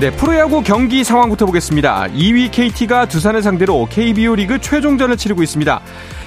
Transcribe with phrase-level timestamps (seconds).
[0.00, 2.08] 네, 프로야구 경기 상황부터 보겠습니다.
[2.08, 5.80] 2위 KT가 두산을 상대로 KBO 리그 최종전을 치르고 있습니다.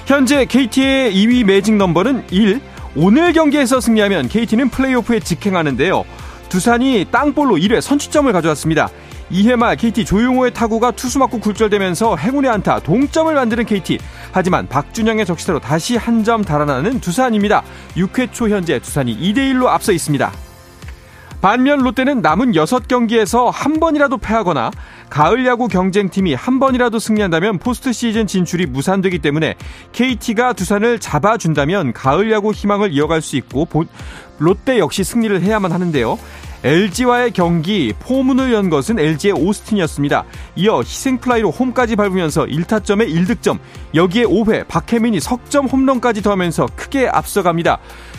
[0.06, 2.60] 현재 KT의 2위 매직 넘버는 1.
[2.96, 6.04] 오늘 경기에서 승리하면 KT는 플레이오프에 직행하는데요.
[6.48, 8.88] 두산이 땅볼로 1회 선취점을 가져왔습니다.
[9.30, 13.98] 2회 말 KT 조용호의 타구가 투수 맞고 굴절되면서 행운의 안타 동점을 만드는 KT.
[14.32, 17.62] 하지만 박준영의 적시타로 다시 한 점 달아나는 두산입니다.
[17.96, 20.32] 6회 초 현재 두산이 2대1로 앞서 있습니다.
[21.40, 24.72] 반면 롯데는 남은 6경기에서 한 번이라도 패하거나
[25.08, 29.54] 가을 야구 경쟁팀이 한 번이라도 승리한다면 포스트 시즌 진출이 무산되기 때문에
[29.92, 33.68] KT가 두산을 잡아준다면 가을 야구 희망을 이어갈 수 있고
[34.38, 36.18] 롯데 역시 승리를 해야만 하는데요.
[36.64, 40.24] LG와의 경기 포문을 연 것은 LG의 오스틴이었습니다.
[40.56, 43.58] 이어 희생플라이로 홈까지 밟으면서 1타점에 1득점,
[43.94, 47.78] 여기에 5회 박해민이 석점 홈런까지 더하면서 크게 앞서갑니다.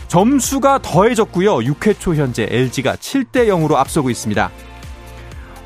[0.10, 1.58] 점수가 더해졌고요.
[1.58, 4.50] 6회 초 현재 LG가 7대 0으로 앞서고 있습니다.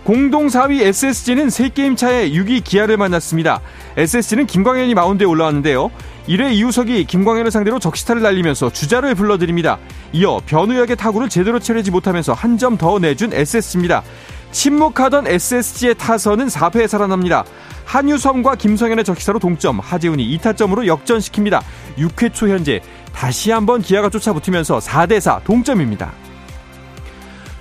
[0.03, 3.61] 공동 4위 SSG는 3게임 차에 6위 기아를 만났습니다.
[3.95, 5.89] SSG는 김광현이 마운드에 올라왔는데요.
[6.27, 9.79] 1회 이우성이 김광현을 상대로 적시타를 날리면서 주자를 불러들입니다.
[10.11, 14.03] 이어 변우혁의 타구를 제대로 채우지 못하면서 한 점 더 내준 SSG입니다.
[14.51, 17.45] 침묵하던 SSG의 타선은 4회에 살아납니다.
[17.85, 21.61] 한유섬과 김성현의 적시타로 동점, 하재훈이 2타점으로 역전시킵니다.
[21.97, 22.81] 6회 초 현재
[23.13, 26.11] 다시 한번 기아가 쫓아붙으면서 4대4 동점입니다.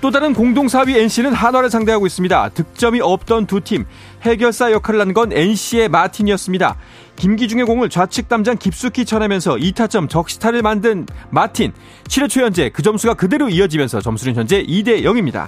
[0.01, 2.49] 또 다른 공동 4위 NC는 한화를 상대하고 있습니다.
[2.49, 3.85] 득점이 없던 두 팀,
[4.23, 6.75] 해결사 역할을 한 건 NC의 마틴이었습니다.
[7.15, 11.71] 김기중의 공을 좌측 담장 깊숙이 쳐내면서 2타점 적시타를 만든 마틴.
[12.09, 15.45] 7회 초 현재 그 점수가 그대로 이어지면서 점수는 현재 2대 0입니다.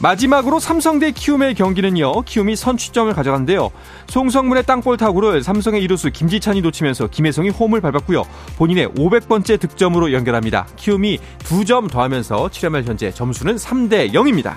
[0.00, 2.22] 마지막으로 삼성 대 키움의 경기는요.
[2.22, 3.70] 키움이 선취점을 가져갔는데요.
[4.06, 8.22] 송성문의 땅볼 타구를 삼성의 이루수 김지찬이 놓치면서 김혜성이 홈을 밟았고요.
[8.56, 10.66] 본인의 500번째 득점으로 연결합니다.
[10.76, 14.54] 키움이 2점 더하면서 7회말 현재 점수는 3대 0입니다.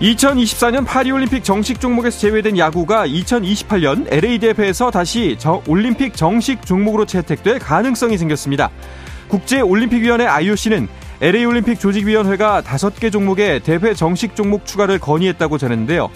[0.00, 8.18] 2024년 파리올림픽 정식 종목에서 제외된 야구가 2028년 LA 대회에서 다시 올림픽 정식 종목으로 채택될 가능성이
[8.18, 8.70] 생겼습니다.
[9.28, 10.88] 국제올림픽위원회 IOC는
[11.20, 16.10] LA올림픽 조직위원회가 5개 종목에 대회 정식 종목 추가를 건의했다고 전했는데요.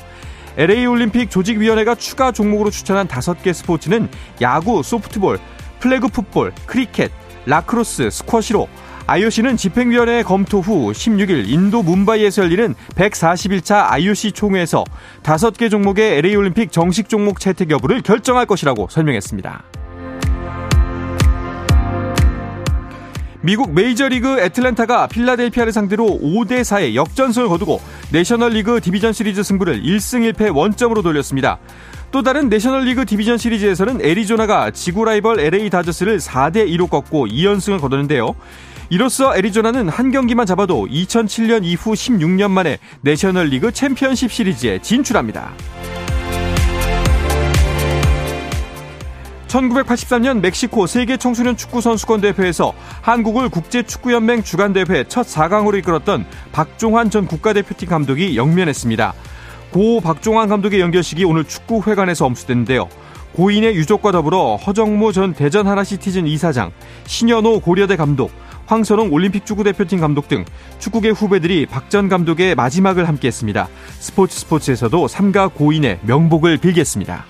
[0.57, 4.09] LA올림픽 조직위원회가 추가 종목으로 추천한 5개 스포츠는
[4.43, 5.39] 야구, 소프트볼,
[5.79, 7.11] 플래그 풋볼, 크리켓,
[7.47, 8.69] 라크로스, 스쿼시로
[9.07, 14.85] IOC는 집행위원회 검토 후 16일 인도 뭄바이에서 열리는 141차 IOC 총회에서
[15.23, 19.80] 5개 종목의 LA올림픽 정식 종목 채택 여부를 결정할 것이라고 설명했습니다.
[23.43, 27.81] 미국 메이저리그 애틀랜타가 필라델피아를 상대로 5대4의 역전승을 거두고
[28.13, 31.59] 내셔널리그 디비전 시리즈 승부를 1승 1패 원점으로 돌렸습니다.
[32.11, 38.35] 또 다른 내셔널리그 디비전 시리즈에서는 애리조나가 지구 라이벌 LA 다저스를 4대2로 꺾고 2연승을 거두는데요.
[38.91, 45.53] 이로써 애리조나는 한 경기만 잡아도 2007년 이후 16년 만에 내셔널리그 챔피언십 시리즈에 진출합니다.
[49.51, 52.73] 1983년 멕시코 세계 청소년 축구 선수권 대회에서
[53.03, 59.13] 한국을 국제축구연맹 주간대회 첫 4강으로 이끌었던 박종환 전 국가대표팀 감독이 영면했습니다.
[59.73, 62.89] 고 박종환 감독의 연결식이 오늘 축구회관에서 엄수됐는데요.
[63.33, 66.73] 고인의 유족과 더불어 허정무 전 대전 하나시티즌 이사장,
[67.07, 68.33] 신현호 고려대 감독,
[68.67, 70.45] 황선홍 올림픽 축구대표팀 감독 등
[70.79, 73.69] 축구계 후배들이 박 전 감독의 마지막을 함께했습니다.
[73.99, 77.25] 스포츠 스포츠에서도 삼가 고인의 명복을 빌겠습니다.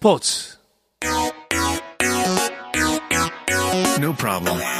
[0.00, 0.58] 스포츠
[3.98, 4.79] No problem.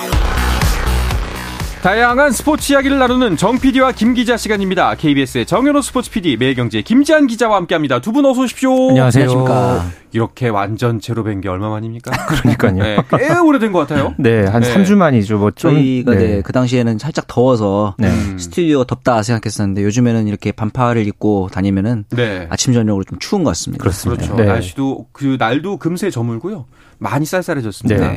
[1.82, 4.94] 다양한 스포츠 이야기를 나누는 정 PD와 김 기자 시간입니다.
[4.96, 8.00] KBS의 정현호 스포츠 PD, 매일경제 김지한 기자와 함께합니다.
[8.00, 8.90] 두 분 어서 오십시오.
[8.90, 9.24] 안녕하세요.
[9.30, 9.86] 안녕하십니까.
[10.12, 12.10] 이렇게 완전체로 뵌 게 얼마 만입니까?
[12.26, 12.74] 그러니까요.
[12.82, 14.14] 네, 꽤 오래된 것 같아요.
[14.18, 14.74] 네, 한 네.
[14.74, 15.38] 3주 만이죠.
[15.38, 16.18] 뭐 좀, 저희가 네.
[16.18, 16.42] 네.
[16.42, 18.10] 그 당시에는 살짝 더워서 네.
[18.36, 22.46] 스튜디오가 덥다 생각했었는데 요즘에는 이렇게 반팔을 입고 다니면은 네.
[22.50, 23.80] 아침 저녁으로 좀 추운 것 같습니다.
[23.80, 24.26] 그렇습니다.
[24.26, 24.42] 그렇죠.
[24.42, 24.46] 네.
[24.46, 26.66] 날씨도 그 날도 금세 저물고요.
[26.98, 28.12] 많이 쌀쌀해졌습니다.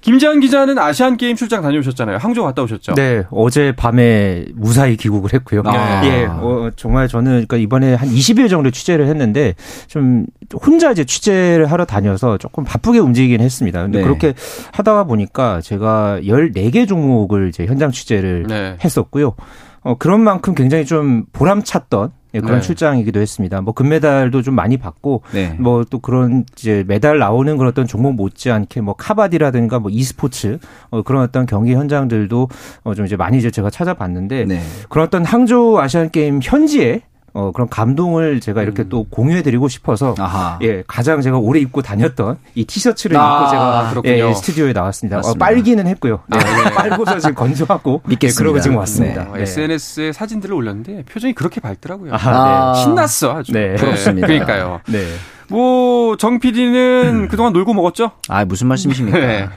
[0.00, 0.10] 네.
[0.10, 2.18] 김재한 기자는 아시안 게임 출장 다녀오셨잖아요.
[2.18, 2.94] 항저우 갔다 오셨죠?
[2.94, 5.62] 네, 어제 밤에 무사히 귀국을 했고요.
[5.66, 6.04] 아.
[6.04, 9.54] 예, 어, 정말 저는 그러니까 이번에 한 20일 정도 취재를 했는데
[9.86, 10.26] 좀
[10.66, 13.82] 혼자 이제 취재를 하러 다녀서 조금 바쁘게 움직이긴 했습니다.
[13.82, 14.04] 근데 네.
[14.04, 14.34] 그렇게
[14.72, 18.76] 하다가 보니까 제가 14개 종목을 이제 현장 취재를 네.
[18.82, 19.34] 했었고요.
[19.82, 22.60] 어, 그런 만큼 굉장히 좀 보람찼던 예, 그런 네.
[22.60, 23.60] 출장이기도 했습니다.
[23.60, 25.56] 뭐 금메달도 좀 많이 받고 네.
[25.58, 30.58] 뭐또 그런 이제 메달 나오는 그런 어떤 종목 못지않게 뭐 카바디라든가 뭐 e스포츠
[30.90, 32.48] 어, 그런 어떤 경기 현장들도
[32.84, 34.60] 어, 좀 이제 많이 이제 제가 찾아봤는데 네.
[34.88, 38.88] 그런 어떤 항저우 아시안 게임 현지에 어, 그런 감동을 제가 이렇게 음.
[38.88, 40.58] 또 공유해드리고 싶어서 아하.
[40.62, 45.20] 예 가장 제가 오래 입고 다녔던 이 티셔츠를 아, 입고 제가 예, 스튜디오에 나왔습니다.
[45.20, 46.20] 어, 빨기는 했고요.
[46.26, 46.70] 네, 아, 네.
[46.74, 48.40] 빨고서 지금 건조하고 믿겠습니다.
[48.40, 49.24] 예, 그러고 지금 왔습니다.
[49.24, 49.30] 네.
[49.34, 49.42] 네.
[49.42, 52.12] SNS에 사진들을 올렸는데 표정이 그렇게 밝더라고요.
[52.14, 52.82] 아, 네.
[52.82, 53.52] 신났어 아주.
[53.52, 53.74] 네.
[53.76, 54.26] 부럽습니다.
[54.26, 54.80] 그러니까요.
[54.88, 55.04] 네.
[55.50, 58.12] 뭐정 PD는 그동안 놀고 먹었죠?
[58.28, 59.50] 아 무슨 말씀이십니까?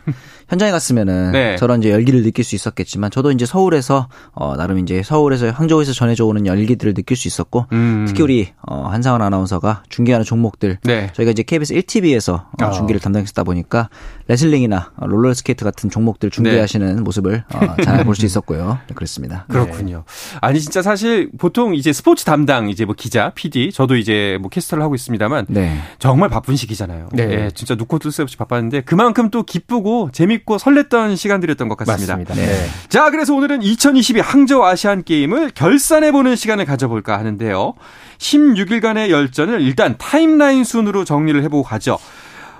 [0.43, 0.47] 네.
[0.49, 1.55] 현장에 갔으면은 네.
[1.57, 6.25] 저런 이제 열기를 느낄 수 있었겠지만 저도 이제 서울에서 어 나름 이제 서울에서 항저우에서 전해져
[6.25, 8.05] 오는 열기들을 느낄 수 있었고 음.
[8.07, 11.09] 특히 우리 어 한상원 아나운서가 중계하는 종목들 네.
[11.13, 12.71] 저희가 이제 KBS 1TV에서 어, 어.
[12.71, 13.89] 중계를 담당했다 보니까
[14.27, 17.01] 레슬링이나 롤러 스케이트 같은 종목들 중계하시는 네.
[17.01, 18.79] 모습을 어, 잘 볼 수 있었고요.
[18.87, 19.45] 네, 그렇습니다.
[19.49, 20.03] 그렇군요.
[20.41, 24.83] 아니 진짜 사실 보통 이제 스포츠 담당 이제 뭐 기자, PD 저도 이제 뭐 캐스터를
[24.83, 25.77] 하고 있습니다만 네.
[25.99, 27.09] 정말 바쁜 시기잖아요.
[27.13, 27.23] 네.
[27.23, 31.77] 예, 진짜 눈코 뜰 새 없이 바빴는데 그만큼 또 기쁘고 재미 재밌고 설렜던 시간들이었던 것
[31.77, 32.17] 같습니다.
[32.17, 32.35] 맞습니다.
[32.35, 32.67] 네.
[32.89, 37.73] 자, 그래서 오늘은 2022 항저우 아시안 게임을 결산해 보는 시간을 가져볼까 하는데요.
[38.17, 41.99] 16일간의 열전을 일단 타임라인 순으로 정리를 해보고 가죠.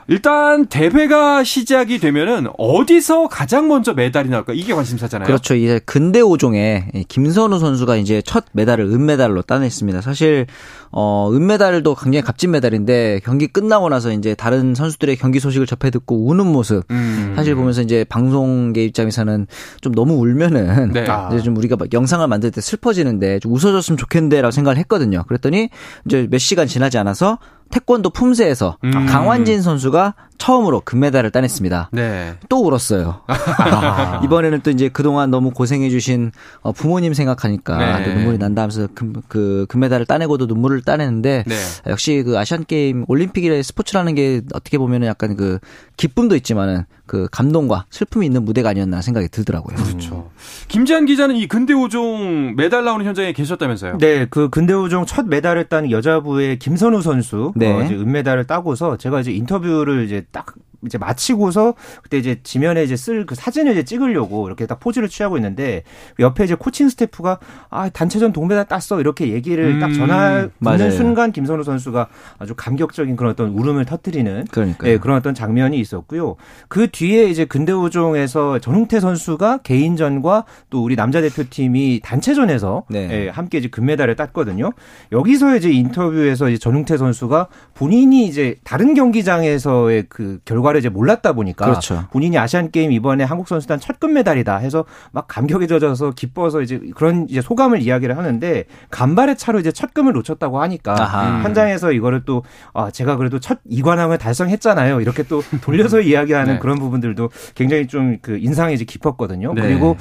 [0.08, 5.26] 일단 대회가 시작이 되면은 어디서 가장 먼저 메달이 나올까 이게 관심사잖아요.
[5.26, 5.56] 그렇죠.
[5.56, 10.02] 이제 근대 5종에 김선우 선수가 이제 첫 메달을 은메달로 따냈습니다.
[10.02, 10.46] 사실
[10.92, 16.28] 어 은메달도 굉장히 값진 메달인데 경기 끝나고 나서 이제 다른 선수들의 경기 소식을 접해 듣고
[16.28, 17.34] 우는 모습 음.
[17.36, 19.48] 사실 보면서 이제 방송계 입장에서는
[19.82, 21.06] 좀 너무 울면은 네.
[21.32, 25.24] 이제 좀 우리가 막 영상을 만들 때 슬퍼지는데 좀 웃어줬으면 좋겠는데라고 생각을 했거든요.
[25.28, 25.70] 그랬더니
[26.06, 27.40] 이제 몇 시간 지나지 않아서
[27.74, 29.08] 태권도 품새에서 음.
[29.08, 31.89] 강환진 선수가 처음으로 금메달을 따냈습니다.
[31.91, 32.33] 네.
[32.50, 33.21] 또 울었어요.
[33.27, 34.21] 아.
[34.25, 36.31] 이번에는 또 이제 그동안 너무 고생해주신
[36.62, 38.13] 어, 부모님 생각하니까 네.
[38.13, 41.56] 눈물이 난다 하면서 금, 그 금메달을 따내고도 눈물을 따내는데 네.
[41.88, 45.59] 역시 그 아시안 게임 올림픽이라 스포츠라는 게 어떻게 보면은 약간 그
[45.97, 49.75] 기쁨도 있지만은 그 감동과 슬픔이 있는 무대가 아니었나 생각이 들더라고요.
[49.75, 50.31] 그렇죠.
[50.69, 53.97] 김지한 기자는 이 근대오종 메달 나오는 현장에 계셨다면서요?
[53.97, 57.71] 네, 그 근대오종 첫 메달을 딴 여자부의 김선우 선수 네.
[57.71, 60.53] 어, 이제 은메달을 따고서 제가 이제 인터뷰를 이제 딱
[60.85, 65.38] 이제 마치고서 그때 이제 지면에 이제 쓸 그 사진을 이제 찍으려고 이렇게 딱 포즈를 취하고
[65.38, 65.83] 있는데
[66.19, 67.39] 옆에 이제 코칭 스태프가
[67.69, 72.07] 아 단체전 동메달 땄어 이렇게 얘기를 음, 딱 전화 듣는 순간 김선우 선수가
[72.39, 74.45] 아주 감격적인 그런 어떤 울음을 터뜨리는
[74.88, 76.35] 네, 그런 어떤 장면이 있었고요.
[76.68, 83.07] 그 뒤에 이제 근대우종에서 전웅태 선수가 개인전과 또 우리 남자 대표팀이 단체전에서 네.
[83.07, 84.71] 네, 함께 이제 금메달을 땄거든요.
[85.12, 91.33] 여기서 이제 인터뷰에서 이제 전웅태 선수가 본인이 이제 다른 경기장에서의 그 결과 결과를 이제 몰랐다
[91.33, 92.06] 보니까 그렇죠.
[92.11, 97.27] 본인이 아시안 게임 이번에 한국 선수단 첫 금메달이다 해서 막 감격에 젖어서 기뻐서 이제 그런
[97.30, 101.44] 이제 소감을 이야기를 하는데 간발의 차로 이제 첫 금을 놓쳤다고 하니까 아하.
[101.44, 104.99] 현장에서 이거를 또 아, 제가 그래도 첫 이관왕을 달성했잖아요.
[105.01, 106.59] 이렇게 또 돌려서 이야기하는 네.
[106.59, 109.53] 그런 부분들도 굉장히 좀 그 인상이 이제 깊었거든요.
[109.53, 109.61] 네.
[109.61, 109.97] 그리고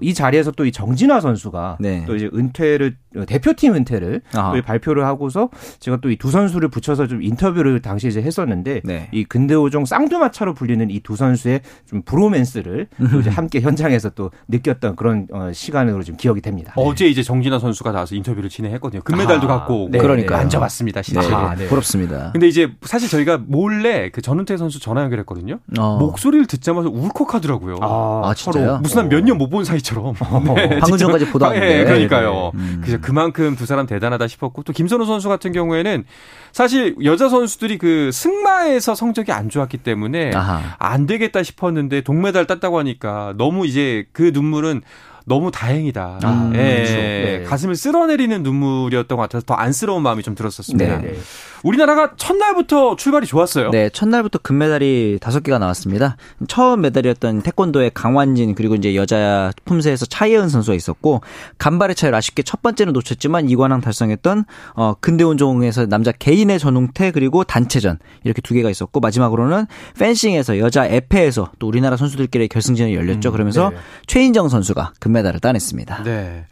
[0.00, 2.04] 이 자리에서 또 이 정진화 선수가 네.
[2.06, 4.22] 또 이제 은퇴를 대표팀 은퇴를
[4.64, 5.48] 발표를 하고서
[5.80, 9.08] 제가 또 이 두 선수를 붙여서 좀 인터뷰를 당시에 이제 했었는데 네.
[9.12, 14.30] 이 근대오종 쌍 두마차로 불리는 이 두 선수의 좀 브로맨스를 또 이제 함께 현장에서 또
[14.48, 16.72] 느꼈던 그런 어, 시간으로 좀 기억이 됩니다.
[16.76, 19.02] 어제 이제 정진아 선수가 나와서 인터뷰를 진행했거든요.
[19.02, 21.02] 금메달도 아, 갖고 네, 그러니까 앉아봤습니다.
[21.02, 21.66] 진짜 네, 아, 네.
[21.66, 22.30] 부럽습니다.
[22.32, 25.58] 근데 이제 사실 저희가 몰래 그 전은태 선수 전화 연결했거든요.
[25.78, 25.96] 어.
[25.98, 27.76] 목소리를 듣자마자 울컥하더라고요.
[27.82, 28.78] 아, 아 진짜요?
[28.82, 30.14] 무슨 몇년 못 본 사이처럼.
[30.54, 32.52] 네, 방금 전까지 보다 네, 그러니까요.
[32.54, 32.78] 음.
[32.80, 36.04] 그래서 그만큼 두 사람 대단하다 싶었고 또 김선우 선수 같은 경우에는
[36.52, 40.60] 사실 여자 선수들이 그 승마에서 성적이 안 좋았기 때문에 아하.
[40.78, 44.82] 안 되겠다 싶었는데 동메달 땄다고 하니까 너무 이제 그 눈물은
[45.26, 46.18] 너무 다행이다.
[46.22, 46.92] 아, 예, 그렇죠.
[46.94, 47.44] 네.
[47.44, 50.98] 가슴을 쓸어내리는 눈물이었던 것 같아서 더 안쓰러운 마음이 좀 들었었습니다.
[50.98, 51.12] 네.
[51.12, 51.18] 네.
[51.62, 53.70] 우리나라가 첫날부터 출발이 좋았어요.
[53.70, 56.16] 네, 첫날부터 금메달이 다섯 개가 나왔습니다.
[56.48, 61.20] 처음 메달이었던 태권도의 강완진 그리고 이제 여자 품새에서 차예은 선수가 있었고
[61.58, 67.44] 간발의 차이로 아쉽게 첫 번째는 놓쳤지만 이관왕 달성했던 어 근대 운동에서 남자 개인의 전웅태 그리고
[67.44, 69.66] 단체전 이렇게 두 개가 있었고 마지막으로는
[69.98, 73.30] 펜싱에서 여자 에페에서 또 우리나라 선수들끼리 결승전이 열렸죠.
[73.30, 73.76] 음, 그러면서 네.
[74.06, 76.02] 최인정 선수가 금 메달을 따냈습니다.
[76.04, 76.44] 네.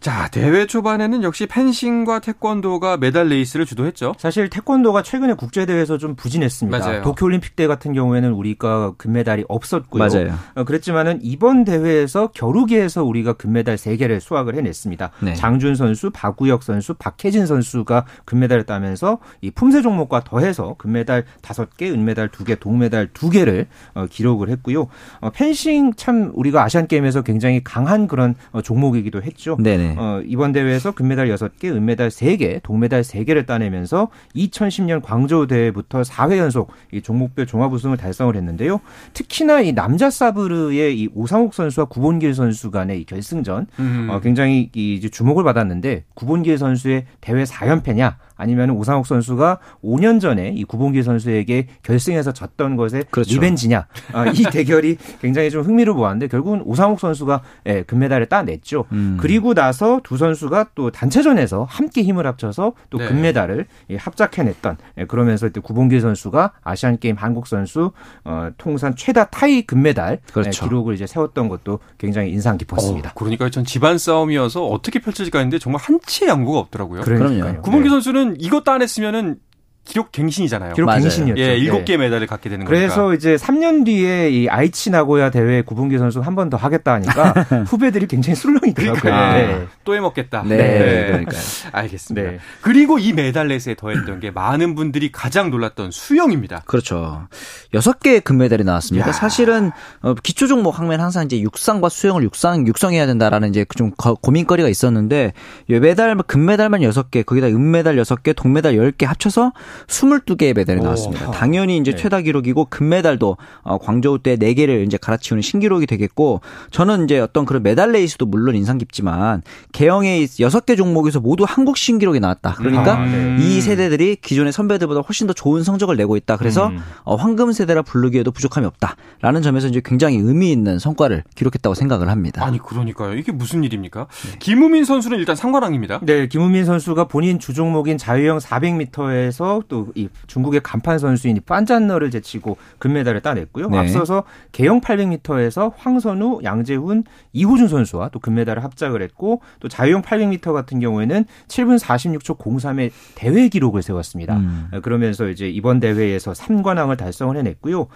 [0.00, 4.14] 자, 대회 초반에는 역시 펜싱과 태권도가 메달 레이스를 주도했죠.
[4.16, 6.78] 사실 태권도가 최근에 국제 대회에서 좀 부진했습니다.
[6.78, 7.02] 맞아요.
[7.02, 10.02] 도쿄 올림픽 때 같은 경우에는 우리가 금메달이 없었고요.
[10.02, 10.38] 맞아요.
[10.54, 15.10] 어, 그랬지만은 이번 대회에서 겨루기에서 우리가 금메달 3개를 수확을 해냈습니다.
[15.20, 15.34] 네.
[15.34, 22.30] 장준 선수, 박우혁 선수, 박혜진 선수가 금메달을 따면서 이 품새 종목과 더해서 금메달 5개, 은메달
[22.30, 24.88] 2개, 동메달 2개를 어, 기록을 했고요.
[25.20, 29.58] 어, 펜싱 참 우리가 아시안 게임에서 굉장히 강한 그런 어, 종목이기도 했죠.
[29.60, 29.89] 네네.
[29.94, 29.96] 네.
[29.98, 36.72] 어, 이번 대회에서 금메달 6개, 은메달 3개, 동메달 3개를 따내면서 2010년 광저우 대회부터 4회 연속
[36.92, 38.80] 이 종목별 종합 우승을 달성을 했는데요.
[39.12, 44.08] 특히나 이 남자 사브르의 이 오상욱 선수와 구본길 선수 간의 이 결승전 음.
[44.10, 50.64] 어, 굉장히 이 주목을 받았는데 구본길 선수의 대회 4연패냐 아니면 우상욱 선수가 5년 전에 이
[50.64, 53.34] 구봉기 선수에게 결승에서 졌던 것에 그렇죠.
[53.34, 58.86] 리벤지냐 아, 이 대결이 굉장히 좀 흥미를 보았는데 결국은 우상욱 선수가 예, 금메달을 따냈죠.
[58.92, 59.18] 음.
[59.20, 63.06] 그리고 나서 두 선수가 또 단체전에서 함께 힘을 합쳐서 또 네.
[63.06, 67.92] 금메달을 예, 합작해냈던 예, 그러면서 또 구봉기 선수가 아시안 게임 한국 선수
[68.24, 70.48] 어, 통산 최다 타이 금메달 예, 그렇죠.
[70.48, 73.10] 예, 기록을 이제 세웠던 것도 굉장히 인상 깊었습니다.
[73.10, 77.02] 어, 그러니까 전 집안 싸움이어서 어떻게 펼쳐질까 했는데 정말 한치의 양보가 없더라고요.
[77.02, 77.60] 그러니까요.
[77.60, 77.90] 구봉기 네.
[77.90, 79.40] 선수는 이것 따냈으면은
[79.84, 80.74] 기록 갱신이잖아요.
[80.74, 81.00] 기록 맞아요.
[81.02, 81.40] 갱신이었죠.
[81.42, 82.04] 예, 일곱 개 네.
[82.04, 82.78] 메달을 갖게 되는 거니까.
[82.78, 87.32] 그래서 이제 3년 뒤에 이 아이치 나고야 대회 구분기 선수 한 번 더 하겠다 하니까
[87.66, 89.00] 후배들이 굉장히 술렁이더라고요.
[89.00, 89.66] 그러니까 네.
[89.84, 90.42] 또 해먹겠다.
[90.46, 91.06] 네, 네.
[91.08, 91.32] 그러니까
[91.72, 92.30] 알겠습니다.
[92.30, 92.38] 네.
[92.60, 96.62] 그리고 이 메달렛에 더했던 게 많은 분들이 가장 놀랐던 수영입니다.
[96.66, 97.26] 그렇죠.
[97.74, 99.08] 여섯 개의 금메달이 나왔습니다.
[99.08, 99.12] 야.
[99.12, 99.70] 사실은
[100.02, 105.32] 어, 기초 종목 하면 항상 이제 육상과 수영을 육상 육성해야 된다라는 이제 좀 고민거리가 있었는데
[105.68, 109.52] 메달 금메달만 여섯 개, 거기다 은메달 여섯 개, 동메달 열 개 합쳐서
[109.86, 111.28] 22개의 메달이 나왔습니다.
[111.28, 111.32] 오.
[111.32, 111.96] 당연히 이제 네.
[111.96, 117.62] 최다 기록이고 금메달도 어, 광저우 때 4개를 이제 갈아치우는 신기록이 되겠고 저는 이제 어떤 그런
[117.62, 122.54] 메달 레이스도 물론 인상 깊지만 개영의 6개 종목에서 모두 한국 신기록이 나왔다.
[122.54, 123.36] 그러니까 아, 네.
[123.40, 126.36] 이 세대들이 기존의 선배들보다 훨씬 더 좋은 성적을 내고 있다.
[126.36, 126.78] 그래서 음.
[127.04, 132.44] 어, 황금 세대라 부르기에도 부족함이 없다라는 점에서 이제 굉장히 의미 있는 성과를 기록했다고 생각을 합니다.
[132.44, 133.14] 아니 그러니까요.
[133.14, 134.06] 이게 무슨 일입니까?
[134.06, 134.38] 네.
[134.38, 136.00] 김우민 선수는 일단 상관왕입니다.
[136.02, 143.20] 네, 김우민 선수가 본인 주종목인 자유형 400m에서 또 이 중국의 간판 선수인 판잔너를 제치고 금메달을
[143.20, 143.68] 따냈고요.
[143.68, 143.78] 네.
[143.78, 150.80] 앞서서 개영 800m에서 황선우, 양재훈, 이호준 선수와 또 금메달을 합작을 했고 또 자유형 800m 같은
[150.80, 154.36] 경우에는 7분 46초 03의 대회 기록을 세웠습니다.
[154.36, 154.68] 음.
[154.82, 157.86] 그러면서 이제 이번 대회에서 3관왕을 달성을 해냈고요.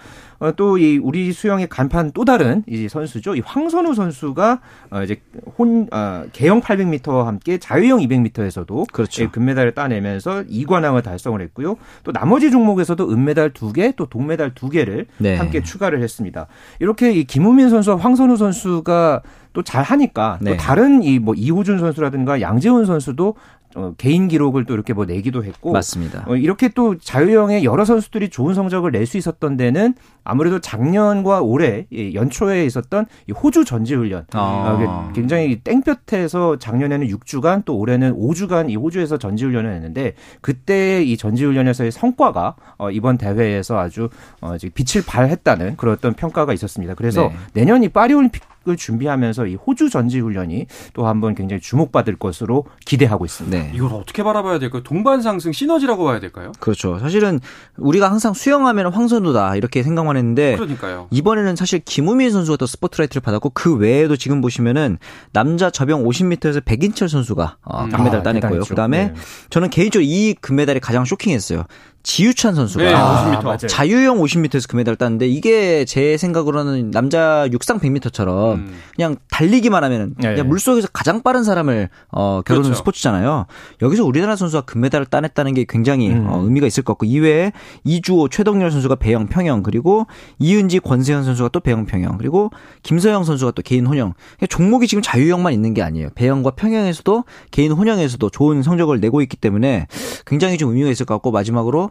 [0.45, 3.35] 어, 또이 우리 수영의 간판 또 다른 이 선수죠.
[3.35, 4.61] 이 황선우 선수가
[4.91, 5.23] 어, 이제
[5.59, 9.31] 혼 어, 개영 800m와 함께 자유형 200m에서도 그렇죠.
[9.31, 11.77] 금메달을 따내면서 2관왕을 달성을 했고요.
[12.03, 15.37] 또 나머지 종목에서도 은메달 2개, 또 동메달 2개를 네.
[15.37, 16.47] 함께 추가를 했습니다.
[16.79, 19.23] 이렇게 이 김우민 선수와 황선우 선수가
[19.55, 20.51] 또 잘하니까 네.
[20.51, 23.37] 또 다른 이 뭐 이호준 선수라든가 양재훈 선수도
[23.75, 26.25] 어, 개인 기록을 또 이렇게 뭐 내기도 했고 맞습니다.
[26.29, 31.87] 어, 이렇게 또 자유형의 여러 선수들이 좋은 성적을 낼 수 있었던 데는 아무래도 작년과 올해
[31.93, 33.05] 연초에 있었던
[33.43, 34.41] 호주 전지훈련 아.
[34.41, 41.93] 어, 굉장히 땡볕에서 작년에는 6주간 또 올해는 5주간 이 호주에서 전지훈련을 했는데 그때 이 전지훈련에서의
[41.93, 44.09] 성과가 어, 이번 대회에서 아주
[44.41, 46.95] 어, 빛을 발했다는 그런 어떤 평가가 있었습니다.
[46.95, 47.37] 그래서 네.
[47.53, 53.27] 내년 이 파리올림픽 을 준비하면서 이 호주 전지 훈련이 또 한번 굉장히 주목받을 것으로 기대하고
[53.27, 53.59] 있습니다.
[53.59, 53.64] 네.
[53.75, 54.83] 이걸 어떻게 바라봐야 될까요?
[54.83, 56.53] 동반 상승 시너지라고 봐야 될까요?
[56.61, 56.99] 그렇죠.
[56.99, 57.41] 사실은
[57.77, 61.09] 우리가 항상 수영하면 황선우다 이렇게 생각만 했는데 그러니까요.
[61.11, 64.99] 이번에는 사실 김우민 선수가 또 스포트라이트를 받았고 그 외에도 지금 보시면은
[65.33, 67.91] 남자 저병 50m에서 백인철 선수가 어, 음.
[67.91, 68.61] 금메달 아, 따냈고요.
[68.61, 69.15] 그다음에 네.
[69.51, 71.65] 저는 개인적으로 이 금메달이 가장 쇼킹했어요.
[72.05, 73.47] 지유찬 선수가 네, 50m.
[73.47, 78.75] 아, 자유형 50m에서 금메달 땄는데 이게 제 생각으로는 남자 육상 100m처럼 음.
[78.95, 80.35] 그냥 달리기만 하면은 네.
[80.35, 82.79] 그냥 물속에서 가장 빠른 사람을 어 겨루는 그렇죠.
[82.79, 83.47] 스포츠잖아요.
[83.81, 86.27] 여기서 우리나라 선수가 금메달을 따냈다는 게 굉장히 음.
[86.29, 87.53] 어, 의미가 있을 것 같고 이외에
[87.85, 90.07] 이주호, 최덕렬 선수가 배영 평영 그리고
[90.39, 92.51] 이은지, 권세현 선수가 또 배영 평영 그리고
[92.83, 94.13] 김서영 선수가 또 개인 혼영.
[94.51, 96.11] 종목이 지금 자유형만 있는 게 아니에요.
[96.15, 99.87] 배영과 평영에서도 개인 혼영에서도 좋은 성적을 내고 있기 때문에
[100.27, 101.91] 굉장히 좀 의미가 있을 것 같고 마지막으로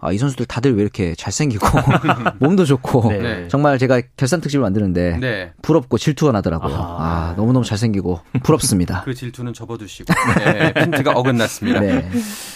[0.00, 1.66] 아, 이 선수들 다들 왜 이렇게 잘생기고
[2.40, 3.48] 몸도 좋고 네.
[3.48, 5.52] 정말 제가 결산 특집을 만드는데 네.
[5.62, 6.74] 부럽고 질투가 나더라고요.
[6.74, 9.02] 아, 아 너무너무 잘생기고 부럽습니다.
[9.06, 10.12] 그 질투는 접어두시고
[10.44, 11.80] 네, 핀트가 어긋났습니다.
[11.80, 12.08] 네.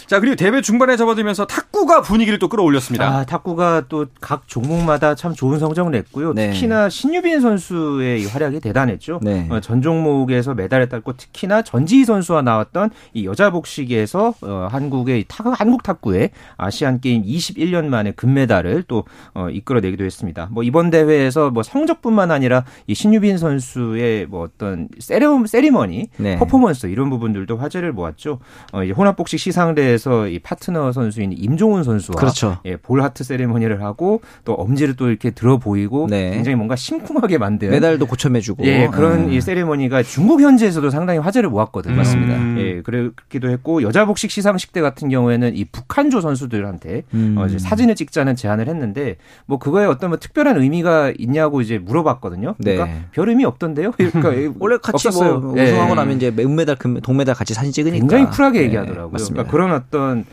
[0.07, 3.07] 자 그리고 대회 중반에 접어들면서 탁구가 분위기를 또 끌어올렸습니다.
[3.07, 6.33] 아, 탁구가 또 각 종목마다 참 좋은 성적을 냈고요.
[6.33, 6.51] 네.
[6.51, 9.21] 특히나 신유빈 선수의 활약이 대단했죠.
[9.23, 9.47] 네.
[9.51, 15.61] 어, 전 종목에서 메달을 땄고 특히나 전지희 선수와 나왔던 이 여자 복식에서 어, 한국의 탁,
[15.61, 20.49] 한국 탁구의 아시안 게임 21년 만에 금메달을 또 어, 이끌어내기도 했습니다.
[20.51, 26.37] 뭐 이번 대회에서 뭐 성적뿐만 아니라 이 신유빈 선수의 뭐 어떤 세레, 세리머니, 네.
[26.39, 28.39] 퍼포먼스 이런 부분들도 화제를 모았죠.
[28.73, 32.59] 어, 이제 혼합복식 시상대에서 이 파트너 선수인 임종훈 선수와 그렇죠.
[32.65, 36.31] 예, 볼 하트 세리머니를 하고 또 엄지를 또 이렇게 들어 보이고 네.
[36.31, 39.33] 굉장히 뭔가 심쿵하게 만든 메달도 고쳐매주고 예, 그런 음.
[39.33, 41.95] 이 세리머니가 중국 현지에서도 상당히 화제를 모았거든요.
[41.97, 42.59] 맞습니다.
[42.59, 47.24] 예, 그렇기도 했고 여자 복식 시상식 때 같은 경우에는 이 북한조 선수들한테 음.
[47.37, 49.17] 어, 이제 사진을 찍자는 제안을 했는데
[49.47, 52.55] 뭐 그거에 어떤 뭐 특별한 의미가 있냐고 이제 물어봤거든요.
[52.59, 53.05] 그러니까 네.
[53.13, 53.93] 별 의미 없던데요.
[53.97, 55.41] 그러니까 원래 같이 뭐 없었어요.
[55.41, 55.95] 뭐 우승하고 예.
[55.95, 58.65] 나면 이제 은메달, 금, 동메달 같이 사진 찍으니까 굉장히 쿨하게 네.
[58.67, 59.11] 얘기하더라고요.
[59.13, 59.45] 맞습니다.
[59.45, 60.25] 그러니까 그런 어떤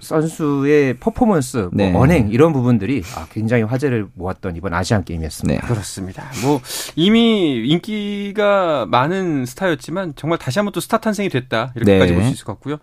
[0.00, 1.90] 선수의 퍼포먼스, 뭐 네.
[1.90, 5.60] 뭐 언행 이런 부분들이 아, 굉장히 화제를 모았던 이번 아시안 게임이었습니다.
[5.60, 5.68] 네.
[5.68, 6.24] 그렇습니다.
[6.42, 6.60] 뭐
[6.96, 12.18] 이미 인기가 많은 스타였지만 정말 다시 한번 또 스타 탄생이 됐다 이렇게까지 네.
[12.18, 12.78] 볼수 있을 것 같고요.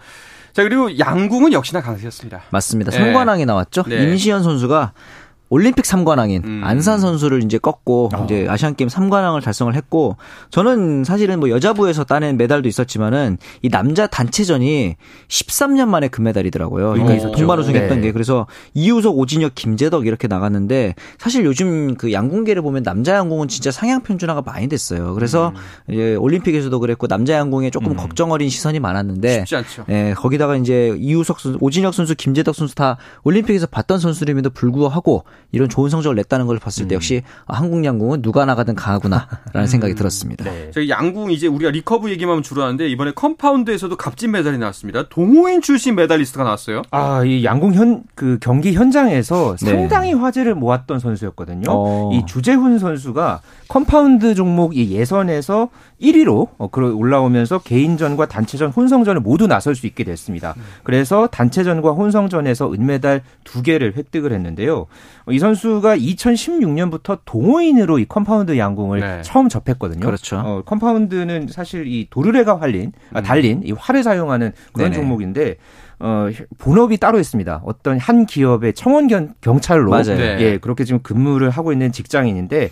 [0.53, 2.43] 자 그리고 양궁은 역시나 강세였습니다.
[2.49, 2.91] 맞습니다.
[2.91, 3.83] 삼관왕이 나왔죠.
[3.87, 4.03] 네.
[4.03, 4.93] 임시현 선수가
[5.49, 6.61] 올림픽 3관왕인 음.
[6.63, 8.23] 안산 선수를 이제 꺾고 어.
[8.25, 10.17] 이제 아시안 게임 3관왕을 달성을 했고
[10.51, 14.95] 저는 사실은 뭐 여자부에서 따낸 메달도 있었지만은 이 남자 단체전이
[15.27, 16.93] 13년 만에 금메달이더라고요.
[16.93, 17.31] 그러니까 어.
[17.31, 18.07] 동반 우승했던 네.
[18.07, 23.71] 게 그래서 이우석, 오진혁, 김재덕 이렇게 나갔는데 사실 요즘 그 양궁계를 보면 남자 양궁은 진짜
[23.71, 25.13] 상향 편준화가 많이 됐어요.
[25.15, 25.53] 그래서
[25.87, 25.93] 음.
[25.93, 27.97] 이제 올림픽에서도 그랬고 남자 양궁에 조금 음.
[27.97, 29.85] 걱정 어린 시선이 많았는데 쉽지 않죠.
[29.89, 35.69] 예, 거기다가 이제 이우석 선수, 오진혁 선수, 김재덕 선수 다 올림픽에서 봤던 선수임에도 불구하고 이런
[35.69, 36.98] 좋은 성적을 냈다는 걸 봤을 때 음.
[36.98, 39.96] 역시 한국 양궁은 누가 나가든 강하구나라는 생각이 음.
[39.96, 40.46] 들었습니다.
[40.46, 40.72] 네.
[40.74, 45.10] 저희 양궁 이제 우리가 리커브 얘기만 주로 하는데 이번에 컴파운드에서도 값진 메달이 나왔습니다.
[45.10, 46.84] 동호인 출신 메달리스트가 나왔어요.
[46.91, 49.72] 아, 이 양궁 현 그 경기 현장에서 네.
[49.72, 51.69] 상당히 화제를 모았던 선수였거든요.
[51.69, 52.12] 어.
[52.13, 55.69] 이 주재훈 선수가 컴파운드 종목 이 예선에서
[56.01, 60.55] 1위로 어, 올라오면서 개인전과 단체전, 혼성전을 모두 나설 수 있게 됐습니다.
[60.84, 64.88] 그래서 단체전과 혼성전에서 은메달 두 개를 획득을 했는데요.
[65.31, 69.21] 이 선수가 2016년부터 동호인으로 이 컴파운드 양궁을 네.
[69.21, 70.05] 처음 접했거든요.
[70.05, 70.37] 그렇죠.
[70.37, 73.23] 어, 컴파운드는 사실 이 도르래가 활린, 아, 음.
[73.23, 75.01] 달린 이 활을 사용하는 그런 네네.
[75.01, 75.57] 종목인데
[75.99, 77.61] 어, 본업이 따로 있습니다.
[77.65, 79.07] 어떤 한 기업의 청원
[79.41, 80.19] 경찰로 맞아요.
[80.19, 82.71] 예, 그렇게 지금 근무를 하고 있는 직장인인데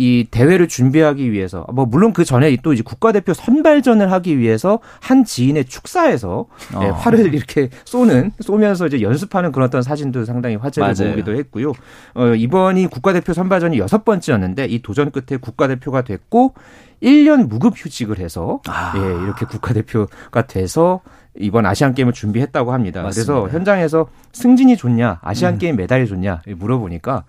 [0.00, 5.24] 이 대회를 준비하기 위해서 뭐 물론 그 전에 또 이제 국가대표 선발전을 하기 위해서 한
[5.26, 6.80] 지인의 축사에서 어.
[6.80, 11.08] 네, 활을 이렇게 쏘는 쏘면서 이제 연습하는 그런 어떤 사진도 상당히 화제를.
[11.08, 11.72] 모으기도 했고요.
[12.14, 16.54] 어, 이번이 국가대표 선발전이 여섯 번째였는데 이 도전 끝에 국가대표가 됐고
[17.02, 18.94] 1년 무급 휴직을 해서 아.
[18.96, 21.02] 예, 이렇게 국가대표가 돼서
[21.38, 23.02] 이번 아시안 게임을 준비했다고 합니다.
[23.02, 23.34] 맞습니다.
[23.34, 25.58] 그래서 현장에서 승진이 좋냐, 아시안 음.
[25.58, 27.24] 게임 메달이 좋냐 물어보니까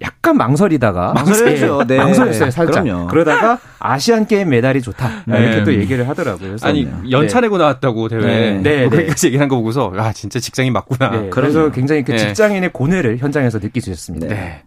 [0.00, 1.84] 약간 망설이다가 망설였죠.
[1.86, 1.96] 네.
[1.98, 2.84] 망설였어요 살짝.
[2.84, 3.08] 그럼요.
[3.08, 5.40] 그러다가 아시안 게임 메달이 좋다 네.
[5.40, 6.56] 이렇게 또 얘기를 하더라고요.
[6.62, 8.20] 아니 연차 내고 나왔다고 대회.
[8.20, 8.62] 네.
[8.62, 8.86] 네.
[8.86, 11.10] 뭐 거기까지 얘기한 거 보고서 아 진짜 직장인 맞구나.
[11.10, 11.30] 네.
[11.30, 12.18] 그래서 굉장히 그 네.
[12.18, 14.28] 직장인의 고뇌를 현장에서 있었습니다.
[14.28, 14.62] 네.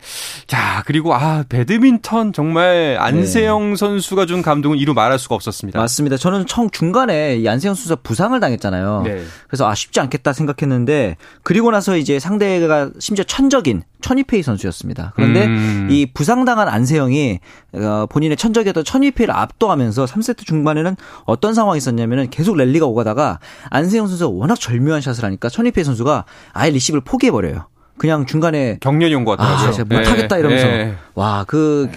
[0.48, 3.76] 자 그리고 아 배드민턴 정말 안세영 네.
[3.76, 5.80] 선수가 준 감동은 이루 말할 수가 없었습니다.
[5.80, 6.18] 맞습니다.
[6.18, 9.06] 저는 청 중간에 이 안세영 선수가 부상을 당했잖아요.
[9.48, 15.14] 그래서 아 쉽지 않겠다 생각했는데 그리고 나서 이제 상대가 심지어 천적인 천이페이 선수였습니다.
[15.15, 15.88] 그런데 음.
[15.89, 17.39] 이 부상당한 안세영이
[17.73, 24.30] 어, 본인의 천적이었던 천이페이를 압도하면서 3세트 중반에는 어떤 상황이 있었냐면은 계속 랠리가 오가다가 안세영 선수가
[24.32, 27.67] 워낙 절묘한 샷을 하니까 천이페이 선수가 아예 리시브를 포기해 버려요.
[27.97, 29.69] 그냥 중간에 경련이 온 것 같아요.
[29.69, 30.95] 아, 못하겠다 이러면서 네.
[31.13, 31.89] 와그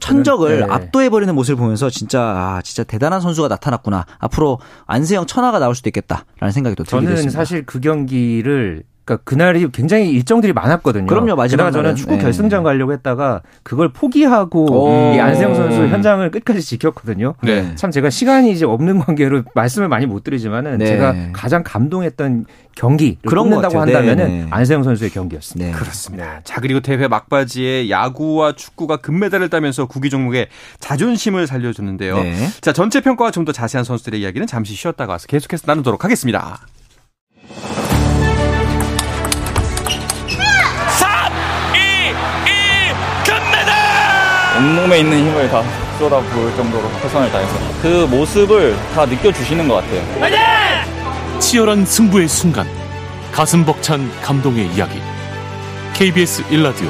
[0.00, 0.66] 천적을 네.
[0.68, 4.04] 압도해버리는 모습을 보면서 진짜 아 진짜 대단한 선수가 나타났구나.
[4.18, 7.30] 앞으로 안세영 천하가 나올 수도 있겠다라는 생각이 또 들게 됐습니다.
[7.30, 11.06] 저는 사실 그 경기를 그러니까 그날이 굉장히 일정들이 많았거든요.
[11.06, 12.22] 그럼요, 마지막 저는 축구 네.
[12.22, 17.34] 결승전 가려고 했다가 그걸 포기하고 이 안세영 선수 현장을 끝까지 지켰거든요.
[17.42, 17.74] 네.
[17.76, 20.86] 참 제가 시간이 이제 없는 관계로 말씀을 많이 못 드리지만은 네.
[20.86, 24.46] 제가 가장 감동했던 경기 그런 다고 한다면은 네, 네.
[24.50, 25.70] 안세영 선수의 경기였습니다.
[25.70, 25.78] 네.
[25.78, 26.40] 그렇습니다.
[26.42, 30.48] 자 그리고 대회 막바지에 야구와 축구가 금메달을 따면서 구기 종목의
[30.80, 32.16] 자존심을 살려주는데요.
[32.60, 36.60] 자 전체 평가와 좀 더 자세한 선수들의 이야기는 잠시 쉬었다가 와서 계속해서 나누도록 하겠습니다.
[44.56, 45.62] 온몸에 있는 힘을 다
[45.98, 51.40] 쏟아부을 정도로 최선을 다해서 그 모습을 다 느껴주시는 것 같아요.
[51.40, 52.66] 치열한 승부의 순간
[53.32, 55.00] 가슴 벅찬 감동의 이야기
[55.94, 56.88] KBS 1라디오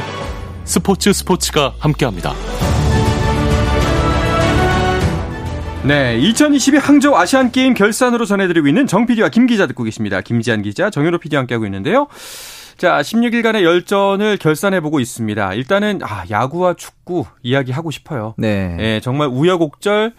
[0.64, 2.34] 스포츠 스포츠가 함께합니다.
[5.84, 10.22] 네, 2022 항저우 아시안 게임 결산으로 전해드리고 있는 정 PD와 김 기자 듣고 계십니다.
[10.22, 12.06] 김지한 기자, 정현호 PD 함께하고 있는데요.
[12.76, 15.54] 자, 16일간의 열전을 결산해 보고 있습니다.
[15.54, 18.34] 일단은, 아, 야구와 축구 이야기하고 싶어요.
[18.36, 18.76] 네.
[18.80, 20.12] 예, 정말 우여곡절,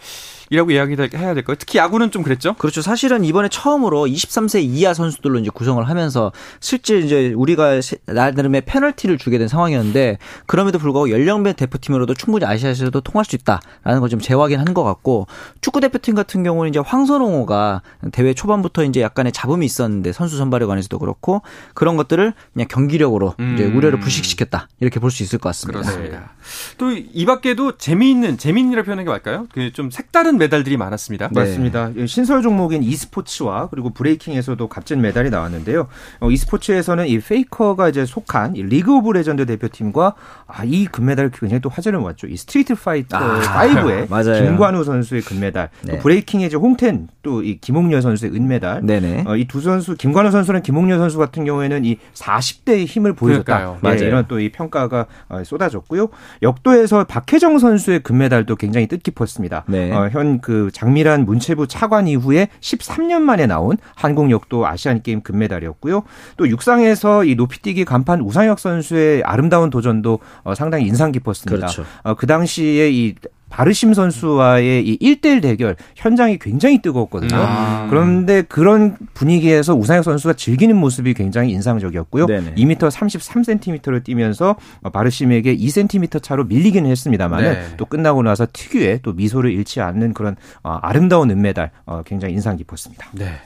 [0.49, 1.55] 이라고 이야기해야 될 거예요.
[1.57, 2.53] 특히 야구는 좀 그랬죠?
[2.55, 2.81] 그렇죠.
[2.81, 9.37] 사실은 이번에 처음으로 23세 이하 선수들로 이제 구성을 하면서 실제 이제 우리가 나름의 페널티를 주게
[9.37, 14.83] 된 상황이었는데 그럼에도 불구하고 연령별 대표팀으로도 충분히 아시아에서도 통할 수 있다라는 걸 좀 재확인한 것
[14.83, 15.25] 같고
[15.61, 17.81] 축구 대표팀 같은 경우는 이제 황선홍호가
[18.11, 21.41] 대회 초반부터 이제 약간의 잡음이 있었는데 선수 선발에 관해서도 그렇고
[21.73, 23.55] 그런 것들을 그냥 경기력으로 음.
[23.55, 25.79] 이제 우려를 불식시켰다 이렇게 볼 수 있을 것 같습니다.
[25.81, 26.17] 그렇습니다.
[26.19, 26.77] 네.
[26.77, 29.47] 또이 밖에도 재미있는 재미있는이라 표현하는 게 맞을까요?
[29.53, 31.29] 그 좀 색다른 값진 메달들이 많았습니다.
[31.29, 31.39] 네.
[31.39, 31.91] 맞습니다.
[32.05, 35.87] 신설 종목인 e스포츠와 그리고 브레이킹에서도 값진 메달이 나왔는데요.
[36.19, 40.13] 어, e스포츠에서는 이 페이커가 이제 속한 이 리그 오브 레전드 대표팀과
[40.47, 42.27] 아, 이 금메달 굉장히 또 화제를 모았죠.
[42.27, 44.07] 이 스트리트 파이터 아, 5의
[44.45, 45.99] 김관우 선수의 금메달, 네.
[45.99, 48.81] 브레이킹의 이제 홍텐 또 이 김홍렬 선수의 은메달.
[49.27, 53.77] 어, 이두 선수 김관우 선수랑 김홍렬 선수 같은 경우에는 이 40대의 힘을 보여줬다.
[53.83, 56.09] 네, 이런 또 이 평가가 어, 쏟아졌고요.
[56.41, 59.63] 역도에서 박혜정 선수의 금메달도 굉장히 뜻깊었습니다.
[59.67, 59.91] 네.
[59.91, 66.03] 어, 현그 장미란 문체부 차관 이후에 13년 만에 나온 한국 역도 아시안 게임 금메달이었고요.
[66.37, 71.57] 또 육상에서 이 높이뛰기 간판 우상혁 선수의 아름다운 도전도 어, 상당히 인상 깊었습니다.
[71.57, 71.85] 그렇죠.
[72.03, 73.15] 어, 그 당시에 이
[73.55, 77.37] 바르심 선수와의 이 1대1 대결 현장이 굉장히 뜨거웠거든요.
[77.37, 77.87] 아.
[77.89, 82.25] 그런데 그런 분위기에서 우상혁 선수가 즐기는 모습이 굉장히 인상적이었고요.
[82.25, 82.55] 네네.
[82.55, 84.57] 2m 33cm를 뛰면서
[84.91, 87.65] 바르심에게 2cm 차로 밀리기는 했습니다만 네.
[87.77, 92.57] 또 끝나고 나서 특유의 또 미소를 잃지 않는 그런 어, 아름다운 은메달 어, 굉장히 인상
[92.57, 93.07] 깊었습니다.
[93.13, 93.39] 네.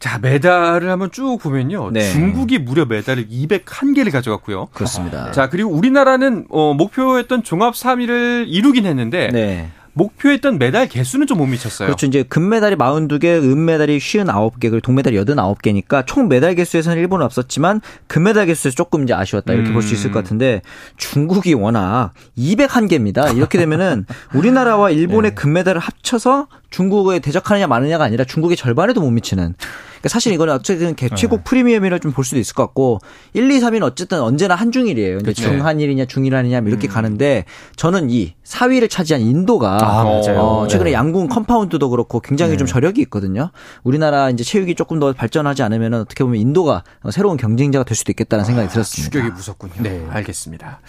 [0.00, 1.90] 자, 메달을 한번 쭉 보면요.
[1.92, 2.10] 네.
[2.10, 4.68] 중국이 무려 메달을 201개를 가져갔고요.
[4.72, 5.30] 그렇습니다.
[5.30, 9.70] 자, 그리고 우리나라는 어, 목표했던 종합 3위를 이루긴 했는데 네.
[9.92, 11.86] 목표했던 메달 개수는 좀 못 미쳤어요.
[11.86, 12.06] 그렇죠.
[12.06, 18.74] 이제 금메달이 42개, 은메달이 59개, 그리고 동메달이 89개니까 총 메달 개수에서는 일본은 없었지만 금메달 개수에서
[18.76, 19.52] 조금 이제 아쉬웠다.
[19.52, 19.74] 이렇게 음.
[19.74, 20.62] 볼수 있을 것 같은데
[20.96, 23.36] 중국이 워낙 201개입니다.
[23.36, 25.34] 이렇게 되면은 우리나라와 일본의 네.
[25.34, 29.54] 금메달을 합쳐서 중국에 대적하느냐 마느냐가 아니라 중국의 절반에도 못 미치는
[30.00, 31.44] 그러니까 사실 이거는 어쨌든 개최국 네.
[31.44, 32.98] 프리미엄이라 좀 볼 수도 있을 것 같고
[33.34, 35.16] 1, 2, 3위는 어쨌든 언제나 한중일이에요.
[35.16, 35.42] 이제 그렇죠.
[35.42, 36.90] 중한일이냐 중일한이냐 뭐 이렇게 음.
[36.90, 37.44] 가는데
[37.76, 40.94] 저는 이 4위를 차지한 인도가 아, 어, 최근에 네.
[40.94, 42.56] 양궁 컴파운드도 그렇고 굉장히 네.
[42.56, 43.50] 좀 저력이 있거든요.
[43.84, 48.44] 우리나라 이제 체육이 조금 더 발전하지 않으면 어떻게 보면 인도가 새로운 경쟁자가 될 수도 있겠다는
[48.44, 49.10] 생각이 아, 들었습니다.
[49.10, 49.74] 추격이 무섭군요.
[49.78, 50.80] 네, 알겠습니다.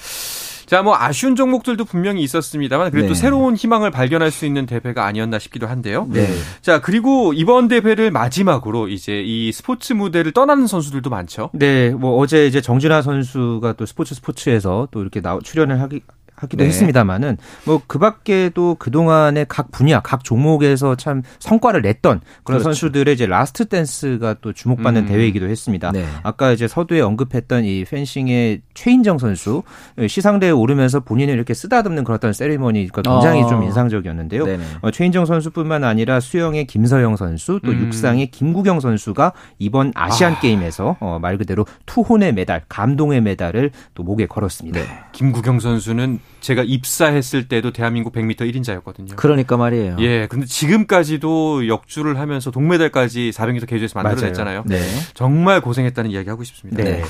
[0.72, 3.14] 자, 뭐 아쉬운 종목들도 분명히 있었습니다만 그래도 네.
[3.14, 6.08] 새로운 희망을 발견할 수 있는 대회가 아니었나 싶기도 한데요.
[6.10, 6.26] 네.
[6.62, 11.50] 자, 그리고 이번 대회를 마지막으로 이제 이 스포츠 무대를 떠나는 선수들도 많죠.
[11.52, 16.04] 네, 뭐 어제 이제 정준하 선수가 또 스포츠 스포츠에서 또 이렇게 나 출연을 하기
[16.42, 16.70] 하기도 네.
[16.70, 22.64] 했습니다만은 뭐 그밖에도 그 동안의 각 분야, 각 종목에서 참 성과를 냈던 그런 그렇죠.
[22.64, 25.08] 선수들의 이제 last dance가 또 주목받는 음.
[25.08, 25.92] 대회이기도 했습니다.
[25.92, 26.06] 네.
[26.24, 29.64] 아까 이제 서두에 언급했던 이 펜싱의 최인정 선수
[30.08, 33.48] 시상대에 오르면서 본인을 이렇게 쓰다듬는 그런 세리머니가 굉장히 어.
[33.48, 34.46] 좀 인상적이었는데요.
[34.82, 37.86] 어, 최인정 선수뿐만 아니라 수영의 김서영 선수, 또 음.
[37.86, 40.40] 육상의 김구경 선수가 이번 아시안 아.
[40.40, 44.80] 게임에서 어, 말 그대로 투혼의 메달, 감동의 메달을 또 목에 걸었습니다.
[44.80, 44.88] 네.
[45.12, 49.16] 김구경 선수는 제가 입사했을 때도 대한민국 100m 1인자였거든요.
[49.16, 49.96] 그러니까 말이에요.
[50.00, 50.28] 예.
[50.28, 54.64] 근데 지금까지도 역주를 하면서 동메달까지 400m 계주에서 만들어냈잖아요.
[54.66, 54.82] 네.
[55.14, 56.84] 정말 고생했다는 이야기 하고 싶습니다.
[56.84, 57.04] 네.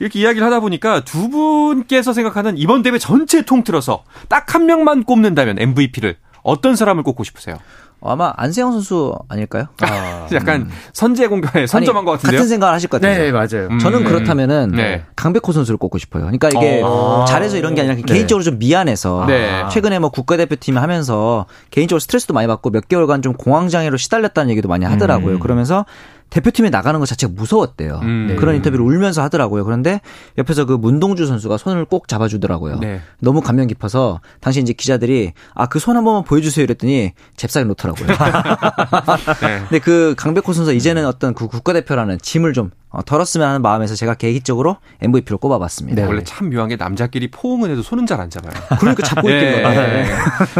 [0.00, 5.58] 이렇게 이야기를 하다 보니까 두 분께서 생각하는 이번 대회 전체 통틀어서 딱 한 명만 꼽는다면
[5.60, 7.56] MVP를 어떤 사람을 꼽고 싶으세요?
[8.02, 9.66] 아마 안세영 선수 아닐까요?
[9.82, 10.70] 아, 약간 음.
[10.92, 12.38] 선제 공격에 선점한 것 같은데요.
[12.38, 13.18] 같은 생각을 하실 것 같아요.
[13.18, 13.68] 네, 맞아요.
[13.70, 13.78] 음.
[13.78, 15.04] 저는 그렇다면은 네.
[15.16, 16.22] 강백호 선수를 꼽고 싶어요.
[16.22, 17.24] 그러니까 이게 아.
[17.28, 18.02] 잘해서 이런 게 아니라 네.
[18.02, 19.64] 개인적으로 좀 미안해서 네.
[19.70, 24.84] 최근에 뭐 국가대표팀 하면서 개인적으로 스트레스도 많이 받고 몇 개월간 좀 공황장애로 시달렸다는 얘기도 많이
[24.86, 25.34] 하더라고요.
[25.34, 25.40] 음.
[25.40, 25.84] 그러면서
[26.30, 28.00] 대표팀에 나가는 것 자체가 무서웠대요.
[28.02, 28.36] 음, 네.
[28.36, 29.64] 그런 인터뷰를 울면서 하더라고요.
[29.64, 30.00] 그런데
[30.38, 32.78] 옆에서 그 문동주 선수가 손을 꼭 잡아주더라고요.
[32.78, 33.00] 네.
[33.20, 38.06] 너무 감명 깊어서 당시 이제 기자들이 아 그 손 한 번만 보여주세요 이랬더니 잽싸게 놓더라고요.
[39.40, 39.58] 네.
[39.68, 44.14] 근데 그 강백호 선수 이제는 어떤 그 국가대표라는 짐을 좀 어, 덜었으면 하는 마음에서 제가
[44.14, 46.02] 개인적으로 MVP로 꼽아봤습니다.
[46.02, 48.52] 네, 원래 참 묘한 게 남자끼리 포옹은 해도 손은 잘 안 잡아요.
[48.78, 49.62] 그러니까 잡고 있는 네.
[49.62, 49.80] 거예요.
[49.80, 50.04] 네.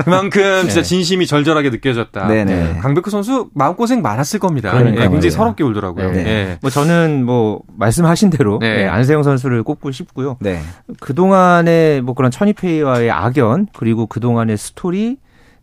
[0.05, 0.83] 그만큼 진짜 네.
[0.83, 2.27] 진심이 절절하게 느껴졌다.
[2.27, 2.45] 네네.
[2.45, 2.79] 네.
[2.81, 4.71] 강백호 선수 마음고생 많았을 겁니다.
[4.73, 6.13] 그러니까 굉장히 서럽게 울더라고요.
[6.13, 6.57] 네.
[6.63, 10.39] 뭐 저는 뭐 말씀하신 대로 안세영 선수를 꼽고 싶고요.
[11.01, 15.19] 그동안의 뭐 그런 천이페이와의 악연 그리고 그동안의 스토리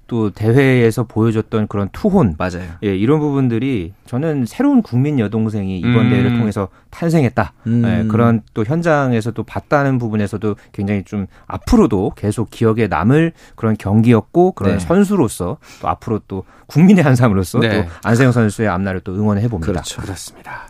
[0.07, 2.67] 또 대회에서 보여줬던 그런 투혼 맞아요.
[2.83, 6.09] 예, 이런 부분들이 저는 새로운 국민 여동생이 이번 음.
[6.09, 7.53] 대회를 통해서 탄생했다.
[7.67, 7.83] 음.
[7.85, 14.53] 예, 그런 또 현장에서 도 봤다는 부분에서도 굉장히 좀 앞으로도 계속 기억에 남을 그런 경기였고
[14.53, 14.79] 그런 네.
[14.79, 17.69] 선수로서 또 앞으로 또 국민의 한 사람으로서 네.
[17.69, 19.71] 또 안세영 선수의 앞날을 또 응원해 봅니다.
[19.71, 20.01] 그렇죠.
[20.01, 20.67] 그렇습니다.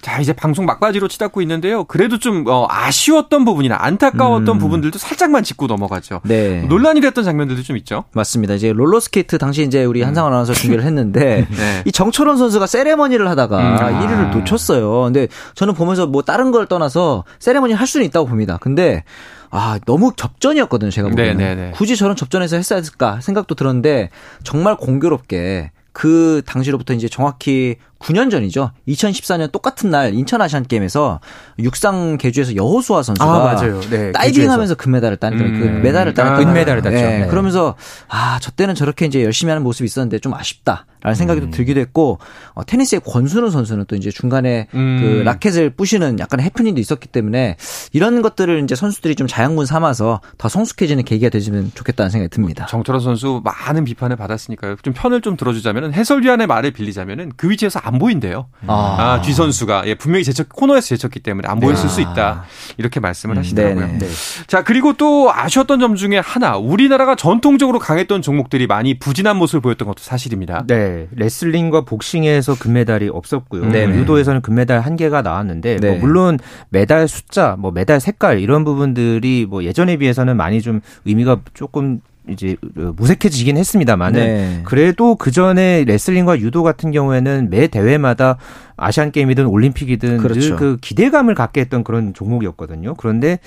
[0.00, 1.84] 자, 이제 방송 막바지로 치닫고 있는데요.
[1.84, 4.58] 그래도 좀 어, 아쉬웠던 부분이나 안타까웠던 음.
[4.58, 6.20] 부분들도 살짝만 짚고 넘어가죠.
[6.24, 6.62] 네.
[6.62, 8.04] 논란이 됐던 장면들도 좀 있죠.
[8.12, 8.54] 맞습니다.
[8.54, 10.34] 이제 롤러스케이트 당시 이제 우리 한상원 음.
[10.34, 11.82] 아나운서 준비를 했는데 네.
[11.84, 13.76] 이 정철원 선수가 세레머니를 하다가 음.
[13.80, 14.06] 아.
[14.06, 15.04] 1위를 놓쳤어요.
[15.04, 18.58] 근데 저는 보면서 뭐 다른 걸 떠나서 세레머니 할 수는 있다고 봅니다.
[18.60, 19.04] 근데
[19.50, 21.36] 아, 너무 접전이었거든요, 제가 보기에는.
[21.36, 21.70] 네, 네, 네.
[21.72, 24.10] 굳이 저런 접전에서 했어야 했을까 생각도 들었는데
[24.44, 28.72] 정말 공교롭게 그 당시로부터 이제 정확히 9년 전이죠.
[28.88, 31.20] 2014년 똑같은 날 인천 아시안 게임에서
[31.58, 33.80] 육상 개주에서 여호수아 선수가 아, 맞아요.
[33.90, 35.60] 네, 다이빙하면서 금메달을 따는 그 음.
[35.60, 36.96] 그 메달을 따는 아, 은메달을 땄죠.
[36.96, 37.18] 네.
[37.20, 37.26] 네.
[37.26, 37.76] 그러면서
[38.08, 40.86] 아, 저 때는 저렇게 이제 열심히 하는 모습이 있었는데 좀 아쉽다.
[41.02, 41.50] 라는 생각이 음.
[41.50, 42.18] 들기도 했고
[42.52, 44.98] 어, 테니스의 권순우 선수는 또 이제 중간에 음.
[45.00, 47.56] 그 라켓을 부시는 약간의 해프닝도 있었기 때문에
[47.92, 52.66] 이런 것들을 이제 선수들이 좀 자양분 삼아서 더 성숙해지는 계기가 되면 좋겠다는 생각이 듭니다.
[52.66, 54.76] 정철원 선수 많은 비판을 받았으니까요.
[54.82, 58.46] 좀 편을 좀 들어주자면은 해설위원의 말을 빌리자면은 그 위치에서 안 보인대요.
[58.66, 61.94] 아, 아뒤 선수가 예, 분명히 제쳤 코너에서 제쳤기 때문에 안 보였을 네.
[61.94, 62.44] 수 있다
[62.76, 63.86] 이렇게 말씀을 음, 하시더라고요.
[63.98, 64.06] 네.
[64.46, 69.88] 자 그리고 또 아쉬웠던 점 중에 하나 우리나라가 전통적으로 강했던 종목들이 많이 부진한 모습을 보였던
[69.88, 70.64] 것도 사실입니다.
[70.66, 73.66] 네, 레슬링과 복싱에서 금메달이 없었고요.
[73.66, 73.84] 네.
[73.86, 75.90] 유도에서는 금메달 한 개가 나왔는데 뭐 네.
[75.90, 81.40] 뭐 물론 메달 숫자, 뭐 메달 색깔 이런 부분들이 뭐 예전에 비해서는 많이 좀 의미가
[81.54, 82.00] 조금
[82.30, 84.60] 이제 무색해지긴 했습니다만은 네.
[84.64, 88.38] 그래도 그 전에 레슬링과 유도 같은 경우에는 매 대회마다
[88.76, 90.56] 아시안 게임이든 올림픽이든 그렇죠.
[90.56, 92.94] 그 기대감을 갖게 했던 그런 종목이었거든요.
[92.94, 93.38] 그런데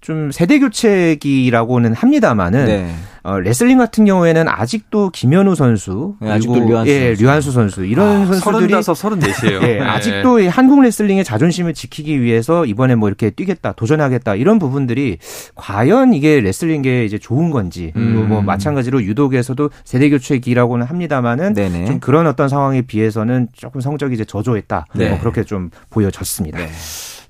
[0.00, 2.94] 좀 세대 교체기라고는 합니다만은 네.
[3.26, 7.22] 어, 레슬링 같은 경우에는 아직도 김현우 선수 네, 아직도 류한수, 예, 선수.
[7.24, 9.62] 류한수 선수 이런 아, 선수들이 35, 34이에요.
[9.62, 9.80] 예, 네.
[9.80, 15.18] 아직도 한국 레슬링의 자존심을 지키기 위해서 이번에 뭐 이렇게 뛰겠다, 도전하겠다 이런 부분들이
[15.56, 18.28] 과연 이게 레슬링계 이제 좋은 건지 음.
[18.28, 21.86] 뭐 마찬가지로 유독에서도 세대 교체기라고는 합니다만은 네네.
[21.86, 24.86] 좀 그런 어떤 상황에 비해서는 조금 성적이 이제 저조했다.
[24.94, 25.08] 네.
[25.08, 26.58] 뭐 그렇게 좀 보여졌습니다.
[26.58, 26.68] 네.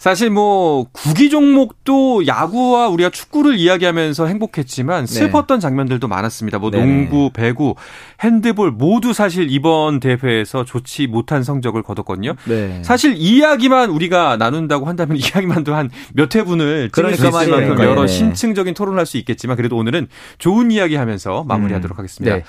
[0.07, 5.13] 사실 뭐 구기 종목도 야구와 우리가 축구를 이야기하면서 행복했지만 네.
[5.13, 5.61] 슬펐던 네.
[5.61, 6.61] 장면들도 많았습니다.
[6.61, 6.79] 뭐 네.
[6.79, 7.75] 농구, 배구,
[8.23, 12.37] 핸드볼 모두 사실 이번 대회에서 좋지 못한 성적을 거뒀거든요.
[12.45, 12.81] 네.
[12.85, 18.03] 사실 이야기만 우리가 나눈다고 한다면 이야기만도 한 몇 회분을 찍을 그러니까 수 있을 만큼 여러
[18.03, 18.07] 네.
[18.07, 20.07] 심층적인 토론을 할 수 있겠지만 그래도 오늘은
[20.39, 21.99] 좋은 이야기 하면서 마무리하도록 음.
[21.99, 22.37] 하겠습니다.
[22.37, 22.45] 네.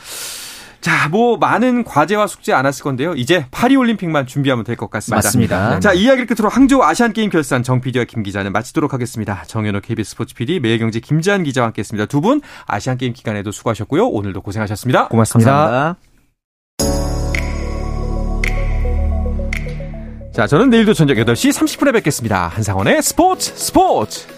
[0.87, 3.13] 자, 뭐 많은 과제와 숙제 안 했을 건데요.
[3.13, 5.17] 이제 파리 올림픽만 준비하면 될 것 같습니다.
[5.17, 5.79] 맞습니다.
[5.81, 9.43] 자, 이야기를 끝으로 항저우 아시안 게임 결산 정 PD와 김 기자는 마치도록 하겠습니다.
[9.47, 12.05] 정현호 KBS 스포츠 PD, 매일경제 김지한 기자와 함께했습니다.
[12.05, 14.07] 두 분 아시안 게임 기간에도 수고하셨고요.
[14.07, 15.09] 오늘도 고생하셨습니다.
[15.09, 15.51] 고맙습니다.
[15.51, 15.99] 감사합니다.
[20.33, 22.47] 자, 저는 내일도 저녁 8시 30분에 뵙겠습니다.
[22.47, 24.36] 한상원의 스포츠 스포츠.